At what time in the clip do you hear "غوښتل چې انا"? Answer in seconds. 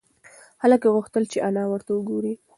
0.95-1.63